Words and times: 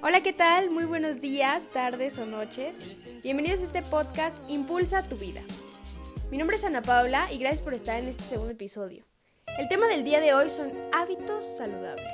Hola, 0.00 0.20
¿qué 0.22 0.32
tal? 0.32 0.70
Muy 0.70 0.84
buenos 0.84 1.20
días, 1.20 1.64
tardes 1.72 2.20
o 2.20 2.24
noches. 2.24 2.76
Bienvenidos 3.24 3.62
a 3.62 3.64
este 3.64 3.82
podcast 3.82 4.36
Impulsa 4.48 5.02
tu 5.02 5.16
vida. 5.16 5.40
Mi 6.30 6.38
nombre 6.38 6.56
es 6.56 6.62
Ana 6.62 6.82
Paula 6.82 7.32
y 7.32 7.38
gracias 7.38 7.62
por 7.62 7.74
estar 7.74 7.98
en 8.00 8.06
este 8.06 8.22
segundo 8.22 8.52
episodio. 8.52 9.04
El 9.58 9.66
tema 9.66 9.88
del 9.88 10.04
día 10.04 10.20
de 10.20 10.34
hoy 10.34 10.50
son 10.50 10.70
hábitos 10.92 11.44
saludables. 11.56 12.06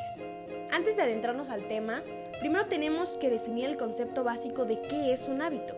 Antes 0.73 0.97
de 0.97 1.03
adentrarnos 1.03 1.51
al 1.51 1.69
tema, 1.69 2.03
primero 2.41 2.65
tenemos 2.65 3.19
que 3.19 3.29
definir 3.29 3.67
el 3.67 3.77
concepto 3.77 4.25
básico 4.25 4.65
de 4.65 4.81
qué 4.81 5.13
es 5.13 5.29
un 5.29 5.43
hábito. 5.43 5.77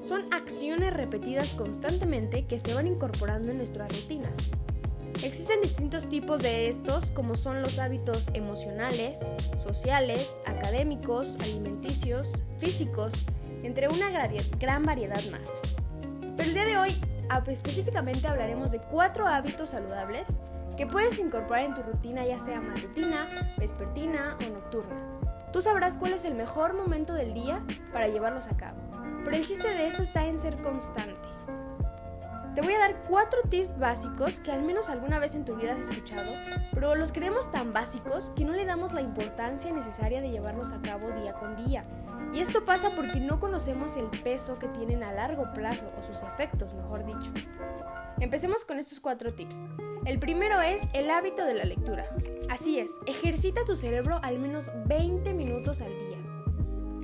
Son 0.00 0.32
acciones 0.32 0.94
repetidas 0.94 1.52
constantemente 1.52 2.46
que 2.46 2.58
se 2.58 2.72
van 2.72 2.86
incorporando 2.86 3.50
en 3.50 3.58
nuestras 3.58 3.90
rutinas. 3.90 4.32
Existen 5.22 5.60
distintos 5.62 6.06
tipos 6.06 6.42
de 6.42 6.68
estos, 6.68 7.10
como 7.10 7.34
son 7.34 7.60
los 7.60 7.78
hábitos 7.78 8.26
emocionales, 8.34 9.20
sociales, 9.62 10.36
académicos, 10.46 11.36
alimenticios, 11.40 12.44
físicos, 12.60 13.14
entre 13.64 13.88
una 13.88 14.10
gran 14.58 14.84
variedad 14.84 15.20
más. 15.32 15.50
Pero 16.36 16.48
el 16.48 16.54
día 16.54 16.64
de 16.64 16.78
hoy 16.78 17.00
específicamente 17.48 18.28
hablaremos 18.28 18.70
de 18.70 18.78
cuatro 18.78 19.26
hábitos 19.26 19.70
saludables 19.70 20.36
que 20.76 20.86
puedes 20.86 21.18
incorporar 21.18 21.64
en 21.64 21.74
tu 21.74 21.82
rutina 21.82 22.24
ya 22.24 22.38
sea 22.38 22.60
matutina, 22.60 23.54
vespertina 23.58 24.36
o 24.46 24.50
nocturna. 24.50 24.96
Tú 25.52 25.60
sabrás 25.60 25.96
cuál 25.96 26.12
es 26.12 26.24
el 26.24 26.34
mejor 26.34 26.74
momento 26.74 27.14
del 27.14 27.34
día 27.34 27.64
para 27.92 28.06
llevarlos 28.06 28.46
a 28.48 28.56
cabo. 28.56 28.78
Pero 29.24 29.36
el 29.36 29.44
chiste 29.44 29.68
de 29.68 29.88
esto 29.88 30.02
está 30.02 30.26
en 30.26 30.38
ser 30.38 30.56
constante. 30.62 31.28
Te 32.58 32.64
voy 32.64 32.74
a 32.74 32.80
dar 32.80 33.04
cuatro 33.08 33.38
tips 33.48 33.78
básicos 33.78 34.40
que 34.40 34.50
al 34.50 34.64
menos 34.64 34.88
alguna 34.88 35.20
vez 35.20 35.36
en 35.36 35.44
tu 35.44 35.54
vida 35.54 35.74
has 35.74 35.88
escuchado, 35.88 36.32
pero 36.72 36.96
los 36.96 37.12
creemos 37.12 37.52
tan 37.52 37.72
básicos 37.72 38.30
que 38.30 38.44
no 38.44 38.52
le 38.52 38.64
damos 38.64 38.92
la 38.92 39.00
importancia 39.00 39.72
necesaria 39.72 40.20
de 40.20 40.32
llevarlos 40.32 40.72
a 40.72 40.82
cabo 40.82 41.08
día 41.12 41.34
con 41.34 41.54
día. 41.54 41.84
Y 42.34 42.40
esto 42.40 42.64
pasa 42.64 42.90
porque 42.96 43.20
no 43.20 43.38
conocemos 43.38 43.96
el 43.96 44.06
peso 44.24 44.58
que 44.58 44.66
tienen 44.66 45.04
a 45.04 45.12
largo 45.12 45.52
plazo, 45.54 45.88
o 45.96 46.02
sus 46.02 46.24
efectos, 46.24 46.74
mejor 46.74 47.06
dicho. 47.06 47.30
Empecemos 48.18 48.64
con 48.64 48.80
estos 48.80 48.98
cuatro 48.98 49.32
tips. 49.32 49.64
El 50.04 50.18
primero 50.18 50.60
es 50.60 50.82
el 50.94 51.10
hábito 51.10 51.44
de 51.44 51.54
la 51.54 51.64
lectura. 51.64 52.06
Así 52.50 52.80
es, 52.80 52.90
ejercita 53.06 53.64
tu 53.66 53.76
cerebro 53.76 54.18
al 54.24 54.40
menos 54.40 54.72
20 54.86 55.32
minutos 55.32 55.80
al 55.80 55.96
día. 55.96 56.27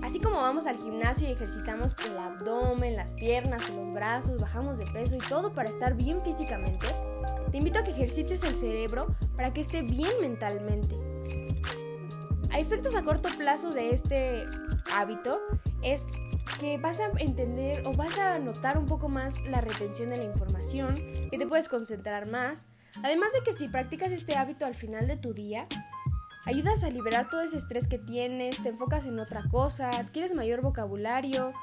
Así 0.04 0.20
como 0.20 0.36
vamos 0.36 0.66
al 0.66 0.76
gimnasio 0.76 1.26
y 1.26 1.32
ejercitamos 1.32 1.96
el 2.04 2.18
abdomen, 2.18 2.94
las 2.94 3.14
piernas, 3.14 3.70
los 3.70 3.90
brazos, 3.94 4.38
bajamos 4.38 4.76
de 4.76 4.84
peso 4.84 5.14
y 5.14 5.28
todo 5.30 5.54
para 5.54 5.70
estar 5.70 5.94
bien 5.94 6.20
físicamente, 6.20 6.88
te 7.50 7.56
invito 7.56 7.78
a 7.78 7.84
que 7.84 7.92
ejercites 7.92 8.42
el 8.42 8.54
cerebro 8.54 9.16
para 9.34 9.54
que 9.54 9.62
esté 9.62 9.80
bien 9.80 10.12
mentalmente. 10.20 10.94
A 12.52 12.58
efectos 12.58 12.94
a 12.94 13.02
corto 13.02 13.30
plazo 13.38 13.70
de 13.70 13.92
este 13.92 14.44
hábito 14.92 15.40
es 15.82 16.04
que 16.60 16.76
vas 16.76 17.00
a 17.00 17.06
entender 17.16 17.86
o 17.86 17.94
vas 17.94 18.18
a 18.18 18.38
notar 18.38 18.76
un 18.76 18.84
poco 18.84 19.08
más 19.08 19.40
la 19.46 19.62
retención 19.62 20.10
de 20.10 20.18
la 20.18 20.24
información, 20.24 20.96
que 21.30 21.38
te 21.38 21.46
puedes 21.46 21.70
concentrar 21.70 22.26
más, 22.26 22.66
además 23.02 23.32
de 23.32 23.42
que 23.42 23.54
si 23.54 23.68
practicas 23.68 24.12
este 24.12 24.36
hábito 24.36 24.66
al 24.66 24.74
final 24.74 25.08
de 25.08 25.16
tu 25.16 25.32
día, 25.32 25.66
Ayudas 26.46 26.84
a 26.84 26.90
liberar 26.90 27.30
todo 27.30 27.40
ese 27.40 27.56
estrés 27.56 27.86
que 27.86 27.98
tienes, 27.98 28.60
te 28.62 28.68
enfocas 28.68 29.06
en 29.06 29.18
otra 29.18 29.44
cosa, 29.48 29.90
adquieres 29.90 30.34
mayor 30.34 30.60
vocabulario, 30.60 31.54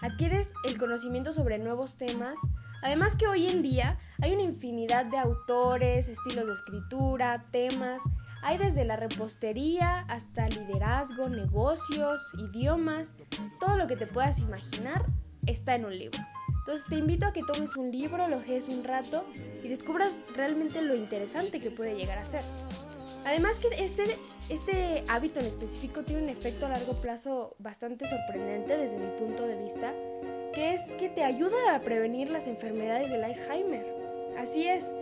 adquieres 0.00 0.52
el 0.64 0.78
conocimiento 0.78 1.32
sobre 1.32 1.58
nuevos 1.58 1.96
temas. 1.96 2.38
Además 2.82 3.16
que 3.16 3.26
hoy 3.26 3.48
en 3.48 3.62
día 3.62 3.98
hay 4.22 4.32
una 4.32 4.42
infinidad 4.42 5.06
de 5.06 5.18
autores, 5.18 6.08
estilos 6.08 6.46
de 6.46 6.52
escritura, 6.52 7.46
temas. 7.50 8.00
Hay 8.42 8.58
desde 8.58 8.84
la 8.84 8.94
repostería 8.94 10.00
hasta 10.08 10.48
liderazgo, 10.48 11.28
negocios, 11.28 12.32
idiomas. 12.38 13.14
Todo 13.58 13.76
lo 13.76 13.88
que 13.88 13.96
te 13.96 14.06
puedas 14.06 14.38
imaginar 14.38 15.04
está 15.46 15.74
en 15.74 15.84
un 15.84 15.98
libro. 15.98 16.20
Entonces 16.60 16.86
te 16.86 16.96
invito 16.96 17.26
a 17.26 17.32
que 17.32 17.42
tomes 17.42 17.76
un 17.76 17.90
libro, 17.90 18.28
lo 18.28 18.36
un 18.36 18.84
rato 18.84 19.24
y 19.64 19.68
descubras 19.68 20.20
realmente 20.36 20.80
lo 20.80 20.94
interesante 20.94 21.60
que 21.60 21.72
puede 21.72 21.96
llegar 21.96 22.18
a 22.18 22.24
ser. 22.24 22.42
Además 23.24 23.58
que 23.58 23.68
este, 23.82 24.16
este 24.48 25.04
hábito 25.08 25.40
en 25.40 25.46
específico 25.46 26.02
tiene 26.02 26.22
un 26.22 26.28
efecto 26.28 26.66
a 26.66 26.70
largo 26.70 27.00
plazo 27.00 27.54
bastante 27.58 28.06
sorprendente 28.06 28.76
desde 28.76 28.98
mi 28.98 29.10
punto 29.18 29.46
de 29.46 29.62
vista, 29.62 29.92
que 30.54 30.74
es 30.74 30.82
que 30.98 31.08
te 31.08 31.24
ayuda 31.24 31.74
a 31.74 31.80
prevenir 31.80 32.30
las 32.30 32.46
enfermedades 32.46 33.10
del 33.10 33.24
Alzheimer. 33.24 33.86
Así 34.38 34.66
es, 34.66 34.92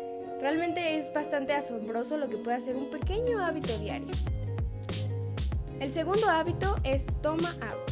realmente 0.41 0.99
es 0.99 1.13
bastante 1.13 1.53
asombroso 1.53 2.17
lo 2.17 2.29
que 2.29 2.37
puede 2.37 2.57
hacer 2.57 2.77
un 2.77 2.91
pequeño 2.91 3.45
hábito 3.45 3.79
diario. 3.79 4.09
El 5.81 5.93
segundo 5.93 6.29
hábito 6.29 6.77
es 6.85 7.07
toma 7.21 7.51
agua. 7.61 7.85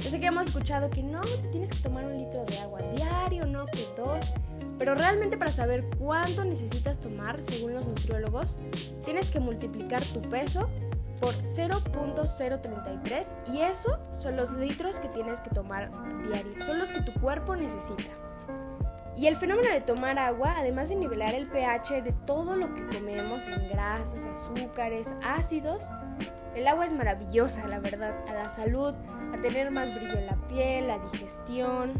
Yo 0.00 0.08
sé 0.08 0.20
que 0.20 0.26
hemos 0.26 0.46
escuchado 0.46 0.88
que 0.88 1.02
no, 1.02 1.20
te 1.20 1.48
tienes 1.48 1.70
que 1.70 1.78
tomar 1.78 2.04
un 2.04 2.14
litro 2.14 2.44
de 2.44 2.58
agua 2.58 2.80
diario, 2.94 3.46
no 3.46 3.66
que 3.66 3.86
dos. 3.96 4.19
Pero 4.90 5.02
realmente 5.02 5.36
para 5.36 5.52
saber 5.52 5.84
cuánto 6.00 6.44
necesitas 6.44 6.98
tomar, 6.98 7.40
según 7.40 7.74
los 7.74 7.86
nutriólogos, 7.86 8.58
tienes 9.04 9.30
que 9.30 9.38
multiplicar 9.38 10.02
tu 10.02 10.20
peso 10.20 10.68
por 11.20 11.32
0.033 11.44 13.54
y 13.54 13.60
eso 13.60 14.00
son 14.12 14.34
los 14.34 14.50
litros 14.50 14.98
que 14.98 15.06
tienes 15.06 15.40
que 15.40 15.50
tomar 15.50 15.92
diario, 16.26 16.60
son 16.66 16.80
los 16.80 16.90
que 16.90 17.02
tu 17.02 17.14
cuerpo 17.20 17.54
necesita. 17.54 18.10
Y 19.16 19.28
el 19.28 19.36
fenómeno 19.36 19.70
de 19.70 19.80
tomar 19.80 20.18
agua, 20.18 20.56
además 20.58 20.88
de 20.88 20.96
nivelar 20.96 21.36
el 21.36 21.46
pH 21.46 22.02
de 22.02 22.12
todo 22.26 22.56
lo 22.56 22.74
que 22.74 22.84
comemos 22.88 23.46
en 23.46 23.68
grasas, 23.68 24.24
azúcares, 24.24 25.14
ácidos, 25.22 25.88
el 26.56 26.66
agua 26.66 26.86
es 26.86 26.92
maravillosa, 26.92 27.64
la 27.68 27.78
verdad, 27.78 28.24
a 28.28 28.32
la 28.32 28.48
salud, 28.48 28.96
a 29.32 29.40
tener 29.40 29.70
más 29.70 29.94
brillo 29.94 30.18
en 30.18 30.26
la 30.26 30.48
piel, 30.48 30.88
la 30.88 30.98
digestión, 30.98 31.92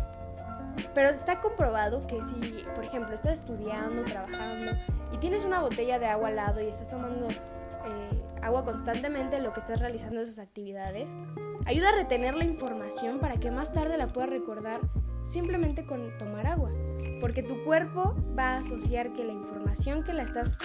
pero 0.94 1.08
está 1.10 1.40
comprobado 1.40 2.06
que 2.06 2.20
si, 2.22 2.64
por 2.74 2.84
ejemplo, 2.84 3.14
estás 3.14 3.40
estudiando, 3.40 4.02
trabajando 4.04 4.72
y 5.12 5.18
tienes 5.18 5.44
una 5.44 5.60
botella 5.60 5.98
de 5.98 6.06
agua 6.06 6.28
al 6.28 6.36
lado 6.36 6.60
y 6.60 6.66
estás 6.66 6.88
tomando 6.88 7.28
eh, 7.28 8.22
agua 8.42 8.64
constantemente 8.64 9.36
en 9.36 9.44
lo 9.44 9.52
que 9.52 9.60
estás 9.60 9.80
realizando 9.80 10.20
esas 10.20 10.38
actividades, 10.38 11.14
ayuda 11.66 11.90
a 11.90 11.92
retener 11.92 12.34
la 12.34 12.44
información 12.44 13.18
para 13.18 13.36
que 13.36 13.50
más 13.50 13.72
tarde 13.72 13.96
la 13.96 14.06
puedas 14.06 14.30
recordar 14.30 14.80
simplemente 15.22 15.84
con 15.84 16.16
tomar 16.18 16.46
agua. 16.46 16.70
Porque 17.20 17.42
tu 17.42 17.62
cuerpo 17.64 18.14
va 18.38 18.54
a 18.54 18.58
asociar 18.58 19.12
que 19.12 19.24
la 19.24 19.32
información 19.32 20.02
que 20.04 20.12
la 20.12 20.22
estás 20.22 20.58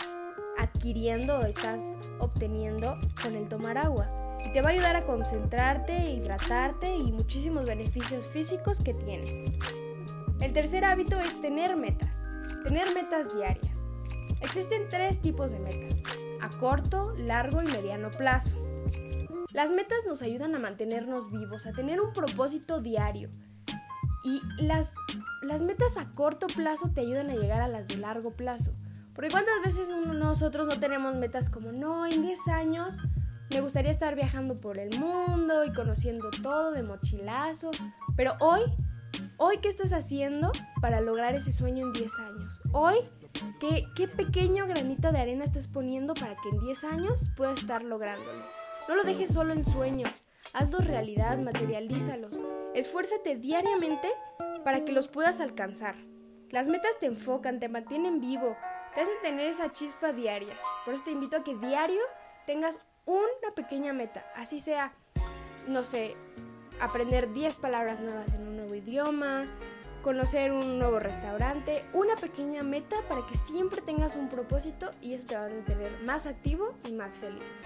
adquiriendo 0.58 1.40
o 1.40 1.46
estás 1.46 1.84
obteniendo 2.20 2.98
con 3.22 3.36
el 3.36 3.48
tomar 3.48 3.78
agua. 3.78 4.10
Y 4.46 4.52
te 4.52 4.62
va 4.62 4.70
a 4.70 4.74
ayudar 4.74 4.96
a 4.96 5.06
concentrarte, 5.06 6.12
hidratarte 6.12 6.96
y 6.96 7.12
muchísimos 7.12 7.66
beneficios 7.66 8.28
físicos 8.28 8.80
que 8.80 8.94
tiene. 8.94 9.52
El 10.46 10.54
tercer 10.54 10.86
hábito 10.86 11.20
es 11.20 11.42
tener 11.42 11.76
metas, 11.76 12.22
tener 12.64 12.94
metas 12.94 13.34
diarias. 13.34 13.80
Existen 14.42 14.88
tres 14.90 15.20
tipos 15.20 15.52
de 15.52 15.58
metas, 15.58 16.04
a 16.40 16.50
corto, 16.60 17.16
largo 17.18 17.64
y 17.64 17.66
mediano 17.66 18.12
plazo. 18.12 18.56
Las 19.52 19.72
metas 19.72 19.98
nos 20.06 20.22
ayudan 20.22 20.54
a 20.54 20.60
mantenernos 20.60 21.32
vivos, 21.32 21.66
a 21.66 21.72
tener 21.72 22.00
un 22.00 22.14
propósito 22.14 22.80
diario. 22.80 23.32
Y 24.24 24.40
las, 24.64 24.94
las 25.42 25.64
metas 25.64 25.98
a 25.98 26.12
corto 26.14 26.46
plazo 26.46 26.92
te 26.94 27.02
ayudan 27.02 27.32
a 27.32 27.36
llegar 27.36 27.62
a 27.62 27.68
las 27.68 27.88
de 27.88 27.98
largo 27.98 28.30
plazo. 28.30 28.76
Porque 29.16 29.32
cuántas 29.32 29.64
veces 29.64 29.90
nosotros 29.90 30.68
no 30.68 30.80
tenemos 30.80 31.16
metas 31.16 31.50
como, 31.50 31.72
no, 31.72 32.06
en 32.06 32.22
10 32.22 32.48
años 32.50 32.98
me 33.50 33.62
gustaría 33.62 33.90
estar 33.90 34.14
viajando 34.14 34.62
por 34.62 34.78
el 34.78 35.00
mundo 35.00 35.66
y 35.66 35.74
conociendo 35.74 36.30
todo 36.44 36.72
de 36.72 36.84
mochilazo. 36.84 37.72
Pero 38.16 38.34
hoy 38.42 38.62
Hoy, 39.38 39.58
¿qué 39.60 39.70
estás 39.70 39.94
haciendo 39.94 40.52
para 40.82 41.02
lograr 41.02 41.36
ese 41.36 41.52
sueño 41.52 41.86
en 41.86 41.94
10 41.94 42.20
años? 42.20 42.62
Hoy, 42.72 42.96
¿qué, 43.60 43.86
¿qué 43.96 44.08
pequeño 44.08 44.68
granito 44.68 45.12
de 45.12 45.20
arena 45.20 45.44
estás 45.44 45.68
poniendo 45.68 46.14
para 46.14 46.36
que 46.36 46.50
en 46.50 46.60
10 46.60 46.84
años 46.86 47.30
puedas 47.36 47.60
estar 47.60 47.84
lográndolo? 47.84 48.46
No 48.88 48.96
lo 48.96 49.04
dejes 49.04 49.34
solo 49.34 49.54
en 49.54 49.64
sueños, 49.64 50.24
hazlos 50.54 50.86
realidad, 50.86 51.38
materialízalos. 51.38 52.40
Esfuérzate 52.74 53.36
diariamente 53.36 54.10
para 54.64 54.86
que 54.86 54.92
los 54.92 55.08
puedas 55.08 55.40
alcanzar. 55.40 55.96
Las 56.50 56.68
metas 56.68 57.00
te 57.00 57.08
enfocan, 57.08 57.60
te 57.60 57.70
mantienen 57.70 58.20
vivo, 58.22 58.56
te 58.94 59.02
hacen 59.02 59.22
tener 59.22 59.48
esa 59.48 59.72
chispa 59.72 60.14
diaria. 60.14 60.58
Por 60.86 60.94
eso 60.94 61.04
te 61.04 61.12
invito 61.12 61.38
a 61.38 61.44
que 61.44 61.56
diario 61.56 62.02
tengas 62.46 62.80
una 63.06 63.54
pequeña 63.56 63.94
meta, 63.94 64.26
así 64.36 64.60
sea, 64.60 64.94
no 65.68 65.84
sé, 65.84 66.16
aprender 66.80 67.32
10 67.32 67.58
palabras 67.58 68.00
nuevas 68.00 68.34
en 68.34 68.48
un 68.48 68.60
idioma, 68.76 69.48
conocer 70.02 70.52
un 70.52 70.78
nuevo 70.78 71.00
restaurante, 71.00 71.84
una 71.94 72.16
pequeña 72.16 72.62
meta 72.62 72.96
para 73.10 73.26
que 73.26 73.36
siempre 73.36 73.82
tengas 73.82 74.16
un 74.16 74.30
propósito 74.30 74.92
y 75.02 75.14
eso 75.14 75.28
te 75.28 75.36
va 75.36 75.46
a 75.46 75.50
mantener 75.50 76.00
más 76.04 76.28
activo 76.28 76.74
y 76.88 76.94
más 76.94 77.16
feliz. 77.16 77.58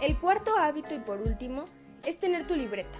El 0.00 0.18
cuarto 0.18 0.56
hábito 0.56 0.94
y 0.94 0.98
por 0.98 1.20
último 1.20 1.66
es 2.06 2.18
tener 2.18 2.46
tu 2.46 2.54
libreta. 2.54 2.98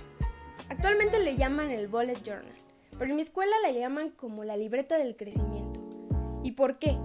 Actualmente 0.68 1.18
le 1.18 1.36
llaman 1.36 1.70
el 1.70 1.88
bullet 1.88 2.22
journal, 2.22 2.52
pero 2.98 3.10
en 3.10 3.16
mi 3.16 3.22
escuela 3.22 3.54
la 3.62 3.70
llaman 3.70 4.10
como 4.10 4.44
la 4.44 4.56
libreta 4.56 4.98
del 4.98 5.16
crecimiento. 5.16 5.82
¿Y 6.42 6.52
por 6.52 6.78
qué? 6.78 6.98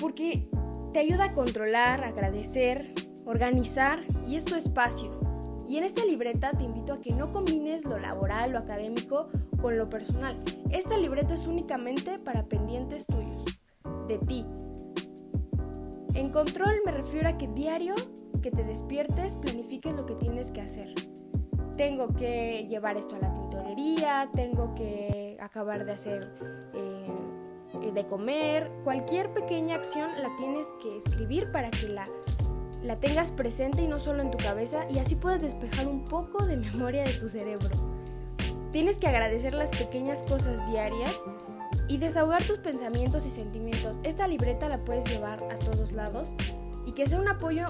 Porque 0.00 0.48
te 0.92 1.00
ayuda 1.00 1.24
a 1.24 1.34
controlar, 1.34 2.02
agradecer, 2.04 2.94
organizar 3.24 4.04
y 4.26 4.36
es 4.36 4.44
tu 4.44 4.54
espacio, 4.54 5.20
Y 5.72 5.78
en 5.78 5.84
esta 5.84 6.04
libreta 6.04 6.50
te 6.50 6.64
invito 6.64 6.92
a 6.92 7.00
que 7.00 7.14
no 7.14 7.30
combines 7.30 7.86
lo 7.86 7.98
laboral, 7.98 8.52
lo 8.52 8.58
académico 8.58 9.30
con 9.58 9.78
lo 9.78 9.88
personal. 9.88 10.36
Esta 10.70 10.98
libreta 10.98 11.32
es 11.32 11.46
únicamente 11.46 12.18
para 12.18 12.44
pendientes 12.44 13.06
tuyos, 13.06 13.42
de 14.06 14.18
ti. 14.18 14.44
En 16.12 16.28
control 16.28 16.74
me 16.84 16.92
refiero 16.92 17.30
a 17.30 17.38
que 17.38 17.48
diario 17.48 17.94
que 18.42 18.50
te 18.50 18.64
despiertes 18.64 19.36
planifiques 19.36 19.94
lo 19.94 20.04
que 20.04 20.14
tienes 20.14 20.50
que 20.50 20.60
hacer. 20.60 20.92
Tengo 21.78 22.08
que 22.08 22.66
llevar 22.68 22.98
esto 22.98 23.16
a 23.16 23.20
la 23.20 23.32
tintorería, 23.32 24.28
tengo 24.34 24.72
que 24.72 25.38
acabar 25.40 25.86
de 25.86 25.92
hacer 25.92 26.20
eh, 26.74 27.92
de 27.94 28.06
comer, 28.08 28.70
cualquier 28.84 29.32
pequeña 29.32 29.76
acción 29.76 30.10
la 30.20 30.36
tienes 30.36 30.66
que 30.82 30.98
escribir 30.98 31.50
para 31.50 31.70
que 31.70 31.88
la 31.88 32.06
la 32.82 32.96
tengas 32.96 33.32
presente 33.32 33.82
y 33.82 33.88
no 33.88 34.00
solo 34.00 34.22
en 34.22 34.30
tu 34.30 34.38
cabeza 34.38 34.84
y 34.90 34.98
así 34.98 35.14
puedes 35.14 35.42
despejar 35.42 35.86
un 35.86 36.04
poco 36.04 36.44
de 36.44 36.56
memoria 36.56 37.04
de 37.04 37.12
tu 37.12 37.28
cerebro. 37.28 37.68
Tienes 38.72 38.98
que 38.98 39.06
agradecer 39.06 39.54
las 39.54 39.70
pequeñas 39.70 40.22
cosas 40.22 40.66
diarias 40.70 41.22
y 41.88 41.98
desahogar 41.98 42.42
tus 42.44 42.58
pensamientos 42.58 43.26
y 43.26 43.30
sentimientos. 43.30 43.98
Esta 44.02 44.26
libreta 44.26 44.68
la 44.68 44.78
puedes 44.78 45.04
llevar 45.04 45.42
a 45.44 45.56
todos 45.56 45.92
lados 45.92 46.32
y 46.86 46.92
que 46.92 47.06
sea 47.08 47.20
un 47.20 47.28
apoyo 47.28 47.66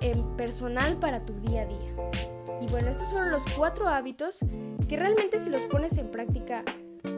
en 0.00 0.36
personal 0.36 0.96
para 0.96 1.20
tu 1.20 1.32
día 1.40 1.62
a 1.62 1.66
día. 1.66 1.90
Y 2.60 2.68
bueno, 2.68 2.88
estos 2.88 3.10
son 3.10 3.30
los 3.30 3.42
cuatro 3.56 3.88
hábitos 3.88 4.38
que 4.88 4.96
realmente 4.96 5.40
si 5.40 5.50
los 5.50 5.62
pones 5.62 5.98
en 5.98 6.10
práctica 6.10 6.64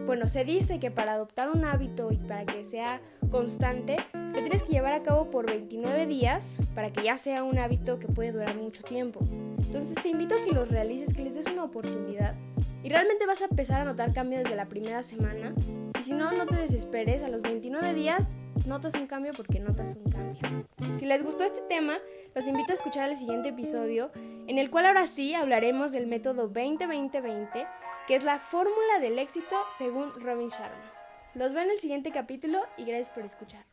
bueno, 0.08 0.26
se 0.26 0.43
dice 0.43 0.81
que 0.81 0.91
para 0.91 1.12
adoptar 1.12 1.50
un 1.50 1.67
hábito 1.67 2.11
y 2.11 2.17
para 2.17 2.46
que 2.46 2.64
sea 2.64 2.99
constante, 3.31 3.99
lo 4.33 4.41
tienes 4.41 4.63
que 4.63 4.73
llevar 4.73 4.93
a 4.93 5.03
cabo 5.03 5.31
por 5.31 5.47
29 5.47 6.07
días 6.07 6.61
para 6.75 6.93
que 6.93 7.03
ya 7.03 7.17
sea 7.19 7.43
un 7.43 7.59
hábito 7.59 7.99
que 7.99 8.09
puede 8.09 8.33
durar 8.33 8.57
mucho 8.57 8.83
tiempo. 8.83 9.21
Entonces 9.59 9.97
te 10.03 10.09
invito 10.09 10.35
a 10.35 10.45
que 10.45 10.53
los 10.53 10.71
realices, 10.71 11.15
que 11.15 11.23
les 11.23 11.35
des 11.35 11.47
una 11.47 11.65
oportunidad 11.65 12.35
y 12.83 12.89
realmente 12.89 13.27
vas 13.27 13.43
a 13.43 13.47
empezar 13.47 13.81
a 13.81 13.85
notar 13.85 14.13
cambios 14.13 14.45
desde 14.45 14.57
la 14.57 14.69
primera 14.69 15.03
semana. 15.03 15.55
Y 15.99 16.03
si 16.03 16.13
no, 16.13 16.33
no 16.33 16.47
te 16.47 16.57
desesperes, 16.57 17.23
a 17.23 17.29
los 17.29 17.43
29 17.43 17.95
días 17.95 18.29
notas 18.67 18.95
un 18.95 19.07
cambio 19.07 19.33
porque 19.37 19.61
notas 19.61 19.95
un 19.95 20.11
cambio. 20.11 20.67
Si 20.99 21.07
les 21.07 21.23
gustó 21.23 21.45
este 21.45 21.63
tema, 21.63 21.99
los 22.35 22.47
invito 22.47 22.73
a 22.73 22.75
escuchar 22.75 23.09
el 23.09 23.17
siguiente 23.17 23.51
episodio, 23.51 24.11
en 24.47 24.59
el 24.59 24.71
cual 24.71 24.87
ahora 24.87 25.07
sí 25.07 25.35
hablaremos 25.35 25.93
del 25.93 26.07
método 26.07 26.51
20-20-20 26.51 27.67
que 28.09 28.15
es 28.15 28.25
la 28.25 28.39
fórmula 28.39 29.01
del 29.03 29.19
éxito 29.19 29.55
según 29.77 30.11
Robin 30.19 30.49
Sharma. 30.49 30.91
Los 31.35 31.53
veo 31.53 31.63
en 31.63 31.71
el 31.71 31.79
siguiente 31.79 32.11
capítulo 32.11 32.63
y 32.79 32.87
gracias 32.87 33.11
por 33.11 33.23
escuchar. 33.23 33.67